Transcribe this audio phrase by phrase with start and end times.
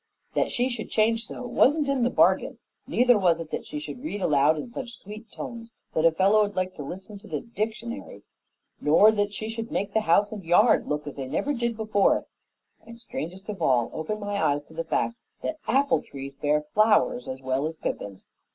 [0.33, 2.57] That she should change so wasn't in the bargain;
[2.87, 6.55] neither was it that she should read aloud in such sweet tones that a fellow'd
[6.55, 8.23] like to listen to the dictionary;
[8.79, 12.25] nor that she should make the house and yard look as they never did before,
[12.83, 17.27] and, strangest of all, open my eyes to the fact that apple trees bear flowers
[17.27, 18.27] as well as pippins.